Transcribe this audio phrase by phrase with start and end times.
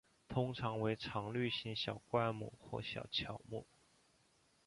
[0.29, 3.67] 通常为常绿性小灌木或小乔木。